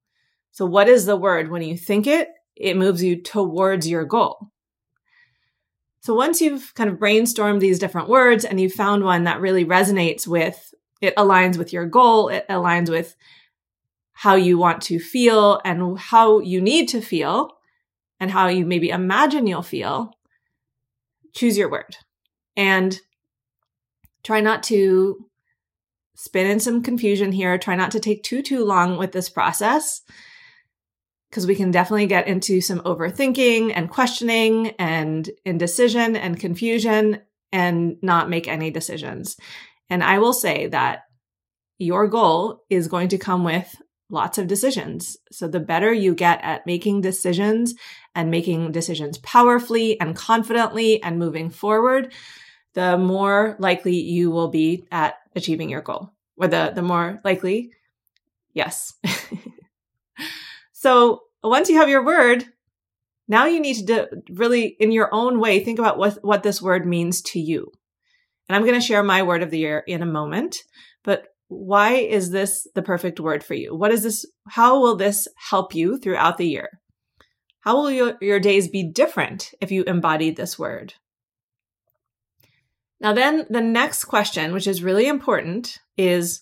So, 0.53 0.67
what 0.67 0.89
is 0.89 1.07
the 1.07 1.17
word? 1.17 1.51
When 1.51 1.63
you 1.63 1.77
think 1.77 2.07
it, 2.07 2.29
it 2.57 2.77
moves 2.77 3.03
you 3.03 3.21
towards 3.21 3.89
your 3.89 4.05
goal. 4.05 4.51
So, 6.01 6.15
once 6.15 6.41
you've 6.41 6.75
kind 6.75 6.91
of 6.91 6.99
brainstormed 6.99 7.61
these 7.61 7.79
different 7.79 8.09
words 8.09 8.45
and 8.45 8.61
you've 8.61 8.73
found 8.73 9.05
one 9.05 9.25
that 9.25 9.41
really 9.41 9.65
resonates 9.65 10.27
with, 10.27 10.75
it 11.01 11.17
aligns 11.17 11.57
with 11.57 11.73
your 11.73 11.87
goal, 11.87 12.29
it 12.29 12.47
aligns 12.49 12.89
with 12.89 13.17
how 14.13 14.35
you 14.35 14.59
want 14.59 14.83
to 14.83 14.99
feel 14.99 15.61
and 15.65 15.99
how 15.99 16.41
you 16.41 16.61
need 16.61 16.89
to 16.89 17.01
feel 17.01 17.53
and 18.19 18.31
how 18.31 18.49
you 18.49 18.67
maybe 18.67 18.91
imagine 18.91 19.47
you'll 19.47 19.63
feel, 19.63 20.13
choose 21.35 21.57
your 21.57 21.71
word. 21.71 21.97
And 22.55 22.99
try 24.23 24.41
not 24.41 24.63
to 24.65 25.25
spin 26.17 26.47
in 26.47 26.61
some 26.61 26.83
confusion 26.83 27.33
here. 27.33 27.57
Try 27.57 27.77
not 27.77 27.93
to 27.93 28.01
take 28.01 28.23
too, 28.23 28.43
too 28.43 28.63
long 28.63 28.99
with 28.99 29.13
this 29.13 29.31
process 29.31 30.03
because 31.31 31.47
we 31.47 31.55
can 31.55 31.71
definitely 31.71 32.07
get 32.07 32.27
into 32.27 32.61
some 32.61 32.81
overthinking 32.81 33.73
and 33.75 33.89
questioning 33.89 34.69
and 34.79 35.31
indecision 35.45 36.17
and 36.17 36.41
confusion 36.41 37.21
and 37.53 37.97
not 38.03 38.29
make 38.29 38.49
any 38.49 38.71
decisions. 38.71 39.37
And 39.89 40.03
I 40.03 40.19
will 40.19 40.33
say 40.33 40.67
that 40.69 41.05
your 41.79 42.09
goal 42.09 42.65
is 42.69 42.89
going 42.89 43.09
to 43.09 43.19
come 43.19 43.45
with 43.45 43.75
lots 44.11 44.39
of 44.39 44.49
decisions. 44.49 45.17
So 45.31 45.47
the 45.47 45.61
better 45.61 45.93
you 45.93 46.15
get 46.15 46.41
at 46.43 46.67
making 46.67 47.01
decisions 47.01 47.75
and 48.15 48.31
making 48.31 48.73
decisions 48.73 49.19
powerfully 49.19 50.01
and 50.01 50.17
confidently 50.17 51.03
and 51.03 51.19
moving 51.19 51.49
forward, 51.49 52.13
the 52.75 52.99
more 52.99 53.57
likely 53.59 53.97
you 53.97 54.31
will 54.31 54.49
be 54.49 54.87
at 54.91 55.15
achieving 55.37 55.71
your 55.71 55.81
goal, 55.81 56.13
or 56.37 56.49
the, 56.49 56.73
the 56.75 56.83
more 56.83 57.21
likely, 57.25 57.71
yes. 58.53 58.95
so 60.81 61.25
once 61.45 61.69
you 61.69 61.77
have 61.77 61.91
your 61.91 62.03
word, 62.03 62.47
now 63.29 63.45
you 63.45 63.61
need 63.61 63.87
to 63.89 64.09
really, 64.31 64.65
in 64.81 64.93
your 64.93 65.11
own 65.13 65.39
way, 65.39 65.63
think 65.63 65.79
about 65.79 65.99
what, 65.99 66.25
what 66.25 66.43
this 66.43 66.63
word 66.63 66.87
means 66.87 67.21
to 67.21 67.39
you. 67.39 67.71
And 68.49 68.57
I'm 68.57 68.63
going 68.63 68.81
to 68.81 68.87
share 68.87 69.03
my 69.03 69.23
word 69.23 69.43
of 69.43 69.51
the 69.51 69.59
year 69.59 69.85
in 69.87 70.01
a 70.01 70.07
moment, 70.07 70.57
but 71.05 71.27
why 71.49 71.97
is 71.97 72.31
this 72.31 72.67
the 72.75 72.81
perfect 72.81 73.21
word 73.21 73.45
for 73.45 73.53
you? 73.53 73.77
What 73.77 73.93
is 73.93 74.05
this? 74.05 74.25
How 74.49 74.81
will 74.81 74.97
this 74.97 75.29
help 75.51 75.75
you 75.75 75.99
throughout 75.99 76.39
the 76.39 76.49
year? 76.49 76.81
How 77.59 77.77
will 77.77 77.91
your, 77.91 78.17
your 78.23 78.41
days 78.41 78.67
be 78.67 78.83
different 78.83 79.53
if 79.61 79.71
you 79.71 79.85
embodied 79.85 80.37
this 80.37 80.59
word? 80.59 80.95
Now, 83.03 83.13
then 83.13 83.47
the 83.51 83.61
next 83.61 84.05
question, 84.05 84.55
which 84.55 84.67
is 84.67 84.83
really 84.83 85.07
important, 85.07 85.77
is 85.99 86.41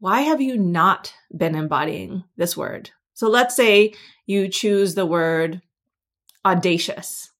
why 0.00 0.20
have 0.20 0.42
you 0.42 0.58
not 0.58 1.14
been 1.34 1.54
embodying 1.54 2.24
this 2.36 2.58
word? 2.58 2.90
So 3.16 3.30
let's 3.30 3.56
say 3.56 3.94
you 4.26 4.46
choose 4.48 4.94
the 4.94 5.06
word 5.06 5.62
audacious. 6.44 7.30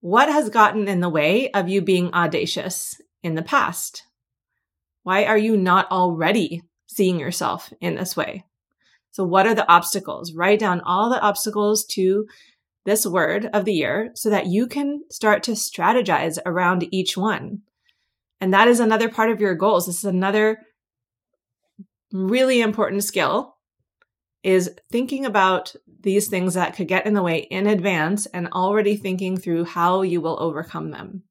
What 0.00 0.28
has 0.28 0.50
gotten 0.50 0.88
in 0.88 0.98
the 0.98 1.08
way 1.08 1.48
of 1.52 1.68
you 1.68 1.80
being 1.80 2.12
audacious 2.12 3.00
in 3.22 3.36
the 3.36 3.42
past? 3.42 4.02
Why 5.04 5.26
are 5.26 5.38
you 5.38 5.56
not 5.56 5.88
already 5.92 6.60
seeing 6.88 7.20
yourself 7.20 7.72
in 7.80 7.94
this 7.94 8.16
way? 8.16 8.44
So, 9.12 9.22
what 9.22 9.46
are 9.46 9.54
the 9.54 9.70
obstacles? 9.70 10.34
Write 10.34 10.58
down 10.58 10.80
all 10.80 11.08
the 11.08 11.20
obstacles 11.20 11.84
to 11.92 12.26
this 12.84 13.06
word 13.06 13.48
of 13.52 13.64
the 13.64 13.74
year 13.74 14.10
so 14.16 14.28
that 14.30 14.46
you 14.46 14.66
can 14.66 15.02
start 15.08 15.44
to 15.44 15.52
strategize 15.52 16.36
around 16.44 16.88
each 16.90 17.16
one. 17.16 17.62
And 18.40 18.52
that 18.54 18.66
is 18.66 18.80
another 18.80 19.08
part 19.08 19.30
of 19.30 19.40
your 19.40 19.54
goals. 19.54 19.86
This 19.86 19.98
is 19.98 20.04
another 20.04 20.58
really 22.12 22.60
important 22.60 23.04
skill 23.04 23.54
is 24.42 24.70
thinking 24.90 25.26
about 25.26 25.74
these 26.00 26.28
things 26.28 26.54
that 26.54 26.74
could 26.74 26.88
get 26.88 27.06
in 27.06 27.14
the 27.14 27.22
way 27.22 27.38
in 27.38 27.66
advance 27.66 28.26
and 28.26 28.48
already 28.48 28.96
thinking 28.96 29.36
through 29.36 29.64
how 29.64 30.02
you 30.02 30.20
will 30.20 30.40
overcome 30.40 30.90
them. 30.90 31.22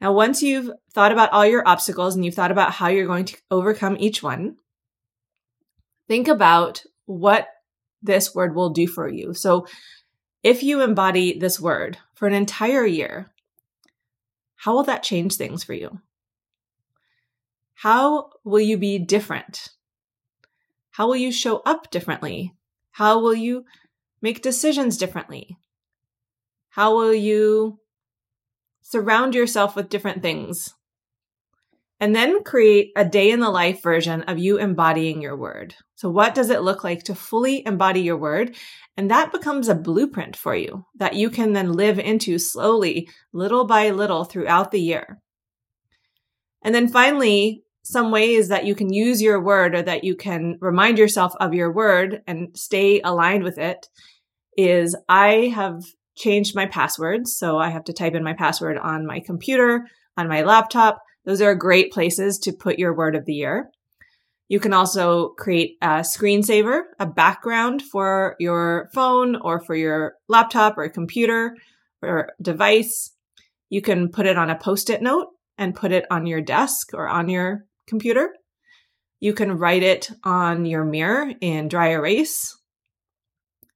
Now, 0.00 0.12
once 0.12 0.42
you've 0.42 0.70
thought 0.92 1.12
about 1.12 1.32
all 1.32 1.46
your 1.46 1.66
obstacles 1.66 2.16
and 2.16 2.24
you've 2.24 2.34
thought 2.34 2.50
about 2.50 2.72
how 2.72 2.88
you're 2.88 3.06
going 3.06 3.26
to 3.26 3.36
overcome 3.50 3.96
each 4.00 4.22
one, 4.22 4.56
think 6.08 6.26
about 6.28 6.82
what 7.04 7.46
this 8.02 8.34
word 8.34 8.54
will 8.54 8.70
do 8.70 8.86
for 8.88 9.08
you. 9.08 9.32
So 9.32 9.66
if 10.42 10.62
you 10.62 10.82
embody 10.82 11.38
this 11.38 11.60
word 11.60 11.98
for 12.14 12.26
an 12.26 12.34
entire 12.34 12.84
year, 12.84 13.32
how 14.56 14.74
will 14.74 14.82
that 14.84 15.04
change 15.04 15.36
things 15.36 15.62
for 15.62 15.74
you? 15.74 16.00
How 17.74 18.30
will 18.44 18.60
you 18.60 18.76
be 18.76 18.98
different? 18.98 19.68
How 20.92 21.06
will 21.06 21.16
you 21.16 21.32
show 21.32 21.58
up 21.66 21.90
differently? 21.90 22.54
How 22.92 23.20
will 23.20 23.34
you 23.34 23.64
make 24.20 24.42
decisions 24.42 24.96
differently? 24.96 25.58
How 26.70 26.94
will 26.94 27.14
you 27.14 27.80
surround 28.82 29.34
yourself 29.34 29.76
with 29.76 29.88
different 29.88 30.22
things? 30.22 30.74
and 32.02 32.16
then 32.16 32.42
create 32.42 32.90
a 32.96 33.04
day 33.04 33.30
in 33.30 33.38
the 33.38 33.48
life 33.48 33.80
version 33.80 34.22
of 34.22 34.36
you 34.36 34.58
embodying 34.58 35.22
your 35.22 35.36
word. 35.36 35.76
So 35.94 36.10
what 36.10 36.34
does 36.34 36.50
it 36.50 36.62
look 36.62 36.82
like 36.82 37.04
to 37.04 37.14
fully 37.14 37.64
embody 37.64 38.00
your 38.00 38.16
word? 38.16 38.56
And 38.96 39.08
that 39.08 39.30
becomes 39.30 39.68
a 39.68 39.76
blueprint 39.76 40.34
for 40.34 40.52
you 40.56 40.84
that 40.96 41.14
you 41.14 41.30
can 41.30 41.52
then 41.52 41.72
live 41.74 42.00
into 42.00 42.40
slowly, 42.40 43.08
little 43.32 43.66
by 43.66 43.90
little 43.90 44.24
throughout 44.24 44.72
the 44.72 44.80
year. 44.80 45.22
And 46.60 46.74
then 46.74 46.88
finally, 46.88 47.62
some 47.82 48.10
ways 48.10 48.48
that 48.48 48.64
you 48.64 48.74
can 48.74 48.92
use 48.92 49.20
your 49.20 49.42
word 49.42 49.74
or 49.74 49.82
that 49.82 50.04
you 50.04 50.14
can 50.14 50.56
remind 50.60 50.98
yourself 50.98 51.34
of 51.40 51.54
your 51.54 51.72
word 51.72 52.22
and 52.26 52.56
stay 52.56 53.00
aligned 53.00 53.42
with 53.42 53.58
it 53.58 53.88
is 54.56 54.96
I 55.08 55.52
have 55.54 55.82
changed 56.16 56.54
my 56.54 56.66
passwords. 56.66 57.36
So 57.36 57.58
I 57.58 57.70
have 57.70 57.84
to 57.84 57.92
type 57.92 58.14
in 58.14 58.22
my 58.22 58.34
password 58.34 58.78
on 58.78 59.06
my 59.06 59.20
computer, 59.20 59.86
on 60.16 60.28
my 60.28 60.42
laptop. 60.42 60.98
Those 61.24 61.40
are 61.40 61.54
great 61.54 61.92
places 61.92 62.38
to 62.40 62.52
put 62.52 62.78
your 62.78 62.94
word 62.94 63.16
of 63.16 63.24
the 63.24 63.34
year. 63.34 63.70
You 64.48 64.60
can 64.60 64.74
also 64.74 65.30
create 65.30 65.76
a 65.80 66.00
screensaver, 66.00 66.82
a 67.00 67.06
background 67.06 67.80
for 67.80 68.36
your 68.38 68.90
phone 68.92 69.36
or 69.36 69.60
for 69.60 69.74
your 69.74 70.14
laptop 70.28 70.76
or 70.76 70.88
computer 70.88 71.56
or 72.02 72.32
device. 72.40 73.12
You 73.70 73.80
can 73.80 74.10
put 74.10 74.26
it 74.26 74.36
on 74.36 74.50
a 74.50 74.58
post 74.58 74.90
it 74.90 75.00
note 75.00 75.28
and 75.56 75.74
put 75.74 75.92
it 75.92 76.04
on 76.10 76.26
your 76.26 76.42
desk 76.42 76.90
or 76.92 77.08
on 77.08 77.28
your 77.28 77.64
computer. 77.86 78.34
You 79.20 79.32
can 79.32 79.58
write 79.58 79.82
it 79.82 80.10
on 80.24 80.66
your 80.66 80.84
mirror 80.84 81.32
in 81.40 81.68
dry 81.68 81.90
erase. 81.90 82.56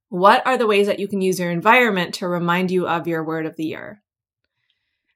What 0.09 0.45
are 0.45 0.57
the 0.57 0.67
ways 0.67 0.87
that 0.87 0.99
you 0.99 1.07
can 1.07 1.21
use 1.21 1.39
your 1.39 1.51
environment 1.51 2.15
to 2.15 2.27
remind 2.27 2.71
you 2.71 2.87
of 2.87 3.07
your 3.07 3.23
word 3.23 3.45
of 3.45 3.55
the 3.55 3.65
year? 3.65 4.01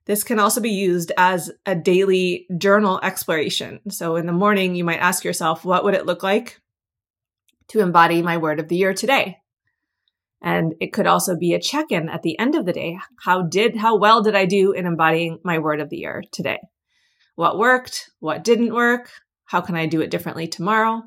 This 0.05 0.23
can 0.23 0.39
also 0.39 0.61
be 0.61 0.71
used 0.71 1.11
as 1.17 1.51
a 1.65 1.75
daily 1.75 2.47
journal 2.57 2.99
exploration. 3.01 3.79
So 3.89 4.15
in 4.15 4.25
the 4.25 4.33
morning, 4.33 4.75
you 4.75 4.83
might 4.83 4.99
ask 4.99 5.23
yourself, 5.23 5.63
what 5.63 5.83
would 5.83 5.93
it 5.93 6.05
look 6.05 6.23
like 6.23 6.59
to 7.67 7.79
embody 7.79 8.21
my 8.21 8.37
word 8.37 8.59
of 8.59 8.67
the 8.67 8.75
year 8.75 8.93
today? 8.93 9.37
And 10.41 10.73
it 10.81 10.91
could 10.91 11.05
also 11.05 11.37
be 11.37 11.53
a 11.53 11.61
check-in 11.61 12.09
at 12.09 12.23
the 12.23 12.37
end 12.39 12.55
of 12.55 12.65
the 12.65 12.73
day. 12.73 12.97
How 13.23 13.43
did, 13.43 13.77
how 13.77 13.97
well 13.97 14.23
did 14.23 14.35
I 14.35 14.45
do 14.45 14.71
in 14.71 14.87
embodying 14.87 15.39
my 15.43 15.59
word 15.59 15.79
of 15.79 15.89
the 15.89 15.97
year 15.97 16.23
today? 16.31 16.59
What 17.41 17.57
worked? 17.57 18.11
What 18.19 18.43
didn't 18.43 18.71
work? 18.71 19.09
How 19.45 19.61
can 19.61 19.75
I 19.75 19.87
do 19.87 19.99
it 19.99 20.11
differently 20.11 20.47
tomorrow? 20.47 21.01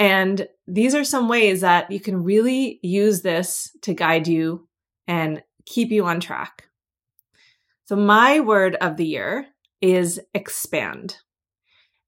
And 0.00 0.48
these 0.66 0.96
are 0.96 1.04
some 1.04 1.28
ways 1.28 1.60
that 1.60 1.92
you 1.92 2.00
can 2.00 2.24
really 2.24 2.80
use 2.82 3.22
this 3.22 3.70
to 3.82 3.94
guide 3.94 4.26
you 4.26 4.66
and 5.06 5.44
keep 5.64 5.92
you 5.92 6.06
on 6.06 6.18
track. 6.18 6.64
So 7.84 7.94
my 7.94 8.40
word 8.40 8.74
of 8.80 8.96
the 8.96 9.06
year 9.06 9.46
is 9.80 10.20
expand. 10.34 11.18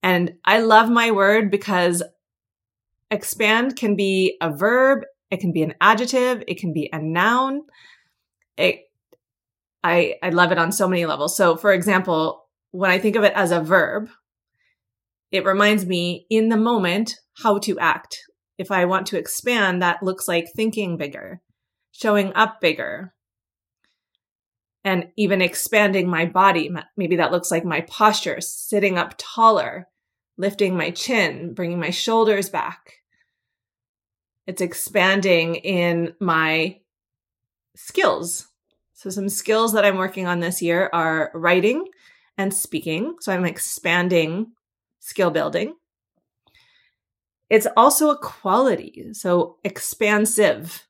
And 0.03 0.33
I 0.45 0.59
love 0.59 0.91
my 0.91 1.13
word 1.13 1.53
because 1.53 2.03
expand 3.13 3.77
can 3.77 3.95
be 3.95 4.39
a 4.41 4.51
verb, 4.51 5.05
it 5.31 5.39
can 5.39 5.53
be 5.53 5.63
an 5.63 5.75
adjective, 5.81 6.43
it 6.49 6.59
can 6.59 6.73
be 6.73 6.91
a 6.93 6.99
noun. 6.99 7.63
it, 8.57 8.81
I, 9.85 10.17
I 10.21 10.31
love 10.31 10.51
it 10.51 10.59
on 10.59 10.73
so 10.73 10.89
many 10.89 11.07
levels. 11.07 11.37
So 11.37 11.57
for 11.57 11.73
example, 11.73 12.43
when 12.77 12.91
I 12.91 12.99
think 12.99 13.17
of 13.17 13.25
it 13.25 13.33
as 13.35 13.53
a 13.53 13.61
verb, 13.61 14.11
it 15.31 15.47
reminds 15.47 15.87
me 15.87 16.27
in 16.29 16.51
the 16.51 16.59
moment 16.59 17.15
how 17.43 17.59
to 17.61 17.79
act. 17.79 18.23
If 18.59 18.71
I 18.71 18.85
want 18.85 19.07
to 19.09 19.19
expand, 19.19 19.81
that 19.81 20.03
looks 20.03 20.29
like 20.29 20.53
thinking 20.55 20.99
bigger, 20.99 21.41
showing 21.93 22.35
up 22.35 22.61
bigger, 22.61 23.15
and 24.85 25.09
even 25.17 25.41
expanding 25.41 26.07
my 26.07 26.27
body. 26.27 26.71
Maybe 26.99 27.17
that 27.17 27.33
looks 27.33 27.51
like 27.51 27.65
my 27.65 27.81
posture, 27.81 28.43
sitting 28.43 28.99
up 28.99 29.15
taller, 29.17 29.89
lifting 30.37 30.77
my 30.77 30.91
chin, 30.91 31.55
bringing 31.55 31.81
my 31.81 31.91
shoulders 31.91 32.51
back. 32.51 32.93
It's 34.47 34.61
expanding 34.61 35.57
in 35.57 36.15
my 36.21 36.81
skills. 37.75 38.49
So, 38.93 39.09
some 39.09 39.31
skills 39.31 39.73
that 39.73 39.85
I'm 39.85 39.97
working 39.97 40.27
on 40.27 40.41
this 40.41 40.61
year 40.61 40.91
are 40.93 41.31
writing 41.35 41.87
and 42.39 42.53
speaking. 42.53 43.17
So, 43.21 43.33
I'm 43.33 43.45
expanding 43.45 44.53
skill 45.01 45.31
building. 45.31 45.75
It's 47.49 47.69
also 47.77 48.11
a 48.11 48.19
quality. 48.19 49.11
So, 49.13 49.57
expansive. 49.65 50.83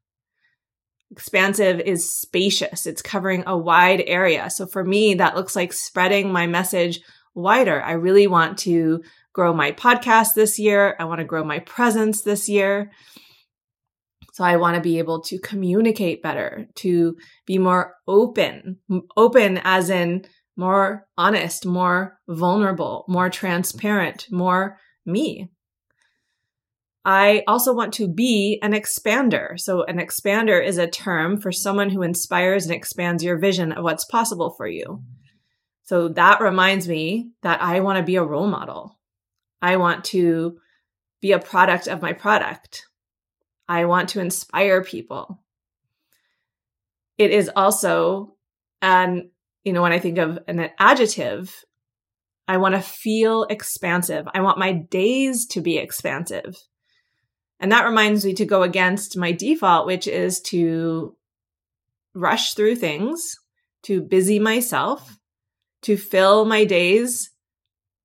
Expansive 1.11 1.79
is 1.81 2.13
spacious, 2.13 2.85
it's 2.85 3.01
covering 3.01 3.45
a 3.47 3.57
wide 3.57 4.03
area. 4.07 4.51
So, 4.51 4.67
for 4.67 4.85
me, 4.85 5.15
that 5.15 5.37
looks 5.37 5.55
like 5.55 5.73
spreading 5.73 6.33
my 6.33 6.47
message 6.47 7.01
wider. 7.35 7.81
I 7.83 7.93
really 7.93 8.27
want 8.27 8.59
to 8.61 9.03
grow 9.33 9.53
my 9.53 9.71
podcast 9.71 10.35
this 10.35 10.59
year. 10.59 10.97
I 10.99 11.05
want 11.05 11.19
to 11.19 11.25
grow 11.25 11.45
my 11.45 11.59
presence 11.61 12.23
this 12.23 12.49
year. 12.49 12.91
So 14.33 14.45
I 14.45 14.57
want 14.57 14.75
to 14.75 14.83
be 14.83 14.99
able 14.99 15.21
to 15.23 15.39
communicate 15.39 16.23
better, 16.23 16.67
to 16.77 17.17
be 17.47 17.59
more 17.59 17.95
open, 18.07 18.79
open 19.17 19.61
as 19.65 19.89
in 19.89 20.27
more 20.57 21.07
honest, 21.17 21.67
more 21.67 22.19
vulnerable, 22.29 23.05
more 23.09 23.29
transparent, 23.31 24.27
more 24.31 24.79
me. 25.05 25.51
I 27.05 27.45
also 27.47 27.73
want 27.73 27.93
to 27.95 28.09
be 28.09 28.59
an 28.63 28.73
expander. 28.73 29.61
So 29.61 29.85
an 29.85 29.99
expander 29.99 30.65
is 30.65 30.77
a 30.77 30.89
term 30.89 31.41
for 31.41 31.53
someone 31.53 31.91
who 31.91 32.03
inspires 32.03 32.67
and 32.67 32.75
expands 32.75 33.23
your 33.23 33.39
vision 33.39 33.71
of 33.71 33.85
what's 33.85 34.05
possible 34.05 34.51
for 34.57 34.67
you. 34.67 35.05
So 35.85 36.09
that 36.09 36.41
reminds 36.41 36.89
me 36.89 37.31
that 37.43 37.63
I 37.63 37.79
want 37.79 37.99
to 37.99 38.03
be 38.03 38.17
a 38.17 38.25
role 38.25 38.49
model. 38.49 38.99
I 39.63 39.77
want 39.77 40.05
to 40.07 40.59
be 41.21 41.31
a 41.31 41.39
product 41.39 41.87
of 41.87 42.03
my 42.03 42.13
product. 42.13 42.87
I 43.69 43.85
want 43.85 44.09
to 44.11 44.21
inspire 44.21 44.83
people. 44.83 45.43
It 47.19 47.31
is 47.31 47.49
also, 47.55 48.35
and 48.83 49.31
you 49.67 49.73
know, 49.73 49.83
when 49.83 49.93
I 49.93 49.99
think 49.99 50.19
of 50.19 50.39
an 50.47 50.71
adjective, 50.79 51.53
I 52.47 52.59
want 52.59 52.77
to 52.77 52.81
feel 52.81 53.43
expansive. 53.51 54.29
I 54.33 54.41
want 54.41 54.61
my 54.61 54.71
days 54.71 55.45
to 55.47 55.61
be 55.61 55.77
expansive. 55.77 56.57
And 57.59 57.73
that 57.73 57.85
reminds 57.85 58.25
me 58.25 58.33
to 58.35 58.45
go 58.45 58.63
against 58.63 59.17
my 59.17 59.33
default, 59.33 59.89
which 59.89 60.07
is 60.07 60.41
to 60.43 61.17
rush 62.15 62.55
through 62.55 62.77
things, 62.77 63.41
to 63.83 64.03
busy 64.03 64.39
myself, 64.39 65.19
to 65.83 65.97
fill 65.97 66.45
my 66.45 66.65
days 66.65 67.33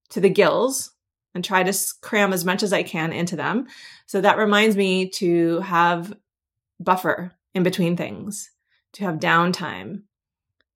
to 0.10 0.20
the 0.20 0.32
gills 0.32 0.92
and 1.36 1.46
try 1.46 1.62
to 1.62 1.78
cram 2.02 2.34
as 2.34 2.44
much 2.44 2.64
as 2.64 2.74
I 2.74 2.82
can 2.82 3.14
into 3.14 3.36
them. 3.36 3.68
So 4.08 4.20
that 4.20 4.40
reminds 4.40 4.76
me 4.76 5.10
to 5.10 5.60
have 5.60 6.12
buffer 6.80 7.34
in 7.54 7.62
between 7.62 7.96
things, 7.96 8.50
to 8.94 9.04
have 9.04 9.20
downtime, 9.20 10.06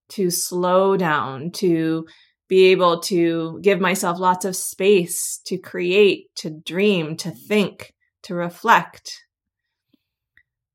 to 0.09 0.29
slow 0.29 0.97
down, 0.97 1.51
to 1.51 2.07
be 2.47 2.67
able 2.67 2.99
to 2.99 3.59
give 3.61 3.79
myself 3.79 4.19
lots 4.19 4.45
of 4.45 4.55
space 4.55 5.39
to 5.45 5.57
create, 5.57 6.33
to 6.35 6.49
dream, 6.49 7.17
to 7.17 7.31
think, 7.31 7.93
to 8.23 8.35
reflect. 8.35 9.23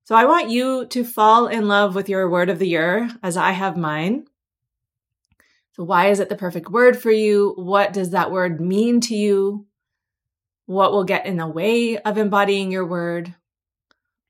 So 0.04 0.16
I 0.16 0.24
want 0.24 0.50
you 0.50 0.86
to 0.86 1.04
fall 1.04 1.46
in 1.46 1.68
love 1.68 1.94
with 1.94 2.08
your 2.08 2.28
word 2.28 2.50
of 2.50 2.58
the 2.58 2.68
year 2.68 3.08
as 3.22 3.36
I 3.36 3.52
have 3.52 3.76
mine. 3.76 4.24
So 5.72 5.84
why 5.84 6.08
is 6.08 6.18
it 6.18 6.28
the 6.28 6.36
perfect 6.36 6.68
word 6.68 7.00
for 7.00 7.12
you? 7.12 7.54
What 7.56 7.92
does 7.92 8.10
that 8.10 8.32
word 8.32 8.60
mean 8.60 9.00
to 9.02 9.14
you? 9.14 9.66
What 10.66 10.92
will 10.92 11.04
get 11.04 11.26
in 11.26 11.36
the 11.36 11.46
way 11.46 11.98
of 11.98 12.18
embodying 12.18 12.72
your 12.72 12.86
word? 12.86 13.34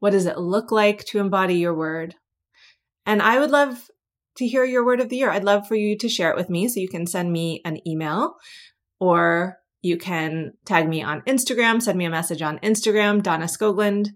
What 0.00 0.10
does 0.10 0.26
it 0.26 0.38
look 0.38 0.70
like 0.70 1.04
to 1.06 1.18
embody 1.18 1.54
your 1.54 1.74
word? 1.74 2.14
And 3.06 3.22
I 3.22 3.38
would 3.38 3.50
love 3.50 3.89
to 4.40 4.48
hear 4.48 4.64
your 4.64 4.84
word 4.84 5.00
of 5.00 5.10
the 5.10 5.18
year. 5.18 5.30
I'd 5.30 5.44
love 5.44 5.68
for 5.68 5.74
you 5.74 5.96
to 5.98 6.08
share 6.08 6.30
it 6.30 6.36
with 6.36 6.48
me. 6.48 6.66
So 6.66 6.80
you 6.80 6.88
can 6.88 7.06
send 7.06 7.30
me 7.30 7.60
an 7.64 7.86
email 7.86 8.36
or 8.98 9.58
you 9.82 9.98
can 9.98 10.52
tag 10.64 10.88
me 10.88 11.02
on 11.02 11.20
Instagram, 11.22 11.80
send 11.80 11.98
me 11.98 12.06
a 12.06 12.10
message 12.10 12.40
on 12.42 12.58
Instagram, 12.60 13.22
Donna 13.22 13.44
Skoglund, 13.44 14.08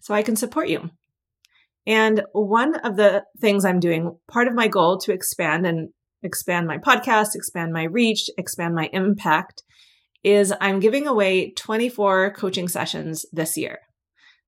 so 0.00 0.14
I 0.14 0.22
can 0.22 0.36
support 0.36 0.68
you. 0.68 0.90
And 1.86 2.24
one 2.32 2.74
of 2.76 2.96
the 2.96 3.24
things 3.40 3.64
I'm 3.64 3.80
doing, 3.80 4.18
part 4.28 4.48
of 4.48 4.54
my 4.54 4.68
goal 4.68 4.98
to 4.98 5.12
expand 5.12 5.66
and 5.66 5.90
expand 6.22 6.66
my 6.66 6.76
podcast, 6.76 7.34
expand 7.34 7.72
my 7.72 7.84
reach, 7.84 8.28
expand 8.36 8.74
my 8.74 8.90
impact 8.92 9.62
is 10.22 10.52
I'm 10.60 10.80
giving 10.80 11.06
away 11.06 11.52
24 11.52 12.34
coaching 12.34 12.68
sessions 12.68 13.24
this 13.32 13.56
year. 13.56 13.78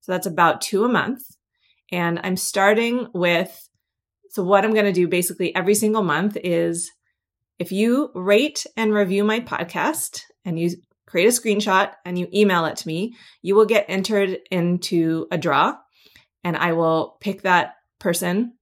So 0.01 0.11
that's 0.11 0.27
about 0.27 0.61
two 0.61 0.83
a 0.83 0.89
month. 0.89 1.21
And 1.91 2.19
I'm 2.23 2.35
starting 2.35 3.07
with, 3.13 3.68
so 4.29 4.43
what 4.43 4.63
I'm 4.63 4.73
going 4.73 4.85
to 4.85 4.91
do 4.91 5.07
basically 5.07 5.55
every 5.55 5.75
single 5.75 6.03
month 6.03 6.37
is 6.43 6.91
if 7.57 7.71
you 7.71 8.11
rate 8.15 8.65
and 8.77 8.93
review 8.93 9.23
my 9.23 9.39
podcast 9.39 10.21
and 10.45 10.59
you 10.59 10.71
create 11.05 11.25
a 11.25 11.29
screenshot 11.29 11.91
and 12.05 12.17
you 12.17 12.27
email 12.33 12.65
it 12.65 12.77
to 12.77 12.87
me, 12.87 13.15
you 13.41 13.55
will 13.55 13.65
get 13.65 13.85
entered 13.89 14.37
into 14.51 15.27
a 15.31 15.37
draw 15.37 15.75
and 16.43 16.55
I 16.55 16.73
will 16.73 17.17
pick 17.19 17.41
that 17.41 17.73
person 17.99 18.53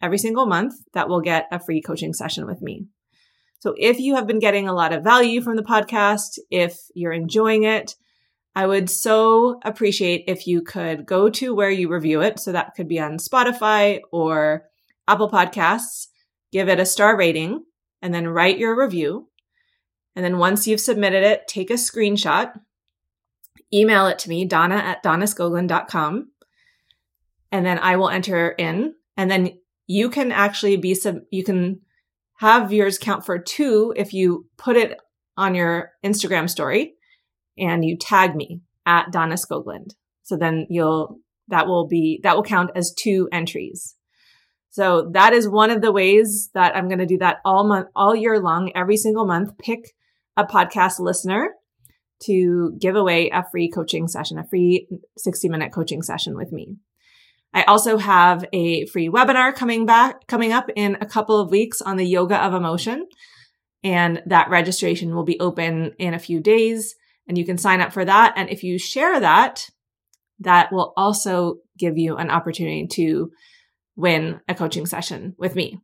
every 0.00 0.18
single 0.18 0.46
month 0.46 0.74
that 0.92 1.08
will 1.08 1.20
get 1.20 1.48
a 1.50 1.58
free 1.58 1.80
coaching 1.80 2.12
session 2.12 2.46
with 2.46 2.60
me. 2.60 2.86
So 3.60 3.74
if 3.78 3.98
you 3.98 4.16
have 4.16 4.26
been 4.26 4.38
getting 4.38 4.68
a 4.68 4.74
lot 4.74 4.92
of 4.92 5.02
value 5.02 5.40
from 5.40 5.56
the 5.56 5.62
podcast, 5.62 6.38
if 6.50 6.78
you're 6.94 7.12
enjoying 7.12 7.64
it, 7.64 7.94
I 8.54 8.66
would 8.66 8.90
so 8.90 9.58
appreciate 9.64 10.24
if 10.28 10.46
you 10.46 10.62
could 10.62 11.06
go 11.06 11.28
to 11.30 11.54
where 11.54 11.70
you 11.70 11.88
review 11.88 12.20
it. 12.20 12.38
So 12.38 12.52
that 12.52 12.74
could 12.76 12.86
be 12.86 13.00
on 13.00 13.16
Spotify 13.16 14.00
or 14.12 14.64
Apple 15.06 15.30
Podcasts, 15.30 16.08
give 16.52 16.68
it 16.68 16.80
a 16.80 16.86
star 16.86 17.16
rating, 17.16 17.64
and 18.00 18.14
then 18.14 18.28
write 18.28 18.58
your 18.58 18.78
review. 18.78 19.28
And 20.16 20.24
then 20.24 20.38
once 20.38 20.66
you've 20.66 20.80
submitted 20.80 21.24
it, 21.24 21.48
take 21.48 21.70
a 21.70 21.74
screenshot, 21.74 22.52
email 23.72 24.06
it 24.06 24.18
to 24.20 24.28
me, 24.28 24.44
donna 24.44 24.76
at 24.76 25.02
donnaskoglund.com, 25.02 26.30
and 27.50 27.66
then 27.66 27.78
I 27.78 27.96
will 27.96 28.10
enter 28.10 28.50
in. 28.50 28.94
And 29.16 29.30
then 29.30 29.58
you 29.86 30.10
can 30.10 30.32
actually 30.32 30.76
be 30.76 30.94
sub, 30.94 31.18
you 31.30 31.44
can 31.44 31.80
have 32.38 32.72
yours 32.72 32.98
count 32.98 33.24
for 33.24 33.38
two 33.38 33.92
if 33.96 34.12
you 34.12 34.46
put 34.56 34.76
it 34.76 34.98
on 35.36 35.54
your 35.54 35.92
Instagram 36.04 36.48
story 36.48 36.94
and 37.58 37.84
you 37.84 37.96
tag 37.96 38.34
me 38.34 38.60
at 38.86 39.12
Donna 39.12 39.34
Skoglund. 39.34 39.92
So 40.22 40.36
then 40.36 40.66
you'll, 40.68 41.20
that 41.48 41.66
will 41.66 41.86
be, 41.86 42.20
that 42.22 42.36
will 42.36 42.42
count 42.42 42.70
as 42.74 42.94
two 42.96 43.28
entries. 43.32 43.94
So 44.74 45.08
that 45.12 45.32
is 45.32 45.48
one 45.48 45.70
of 45.70 45.82
the 45.82 45.92
ways 45.92 46.50
that 46.52 46.74
I'm 46.74 46.88
going 46.88 46.98
to 46.98 47.06
do 47.06 47.18
that 47.18 47.36
all 47.44 47.64
month, 47.64 47.86
all 47.94 48.12
year 48.12 48.40
long, 48.40 48.72
every 48.74 48.96
single 48.96 49.24
month. 49.24 49.56
Pick 49.56 49.94
a 50.36 50.44
podcast 50.44 50.98
listener 50.98 51.50
to 52.24 52.76
give 52.80 52.96
away 52.96 53.30
a 53.30 53.44
free 53.52 53.70
coaching 53.70 54.08
session, 54.08 54.36
a 54.36 54.44
free 54.44 54.88
60 55.16 55.48
minute 55.48 55.72
coaching 55.72 56.02
session 56.02 56.36
with 56.36 56.50
me. 56.50 56.74
I 57.52 57.62
also 57.62 57.98
have 57.98 58.46
a 58.52 58.84
free 58.86 59.08
webinar 59.08 59.54
coming 59.54 59.86
back, 59.86 60.26
coming 60.26 60.52
up 60.52 60.68
in 60.74 60.96
a 61.00 61.06
couple 61.06 61.38
of 61.38 61.52
weeks 61.52 61.80
on 61.80 61.96
the 61.96 62.04
yoga 62.04 62.44
of 62.44 62.52
emotion. 62.52 63.06
And 63.84 64.24
that 64.26 64.50
registration 64.50 65.14
will 65.14 65.22
be 65.22 65.38
open 65.38 65.92
in 66.00 66.14
a 66.14 66.18
few 66.18 66.40
days 66.40 66.96
and 67.28 67.38
you 67.38 67.46
can 67.46 67.58
sign 67.58 67.80
up 67.80 67.92
for 67.92 68.04
that. 68.04 68.34
And 68.34 68.50
if 68.50 68.64
you 68.64 68.80
share 68.80 69.20
that, 69.20 69.68
that 70.40 70.72
will 70.72 70.92
also 70.96 71.58
give 71.78 71.96
you 71.96 72.16
an 72.16 72.28
opportunity 72.28 72.88
to 72.94 73.30
win 73.96 74.40
a 74.48 74.54
coaching 74.54 74.86
session 74.86 75.34
with 75.38 75.54
me. 75.54 75.80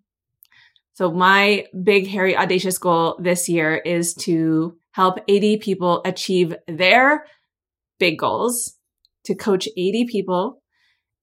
So 0.94 1.10
my 1.10 1.66
big, 1.82 2.08
hairy, 2.08 2.36
audacious 2.36 2.78
goal 2.78 3.18
this 3.20 3.48
year 3.48 3.76
is 3.76 4.14
to 4.14 4.76
help 4.92 5.18
80 5.28 5.58
people 5.58 6.02
achieve 6.04 6.54
their 6.66 7.26
big 7.98 8.18
goals, 8.18 8.76
to 9.24 9.34
coach 9.34 9.68
80 9.76 10.06
people 10.06 10.62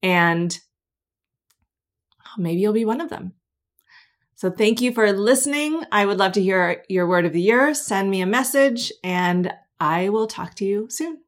and 0.02 0.58
maybe 2.36 2.60
you'll 2.60 2.72
be 2.72 2.84
one 2.84 3.00
of 3.00 3.10
them. 3.10 3.32
So 4.34 4.50
thank 4.50 4.80
you 4.80 4.92
for 4.92 5.12
listening. 5.12 5.82
I 5.90 6.06
would 6.06 6.18
love 6.18 6.32
to 6.32 6.42
hear 6.42 6.84
your 6.88 7.08
word 7.08 7.26
of 7.26 7.32
the 7.32 7.42
year. 7.42 7.74
Send 7.74 8.08
me 8.08 8.20
a 8.20 8.26
message 8.26 8.92
and 9.02 9.52
I 9.80 10.10
will 10.10 10.28
talk 10.28 10.54
to 10.56 10.64
you 10.64 10.86
soon. 10.90 11.18